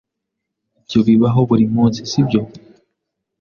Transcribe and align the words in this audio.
Ibyo 0.79 0.99
bibaho 1.07 1.39
buri 1.49 1.65
munsi, 1.75 1.99
sibyo? 2.11 2.41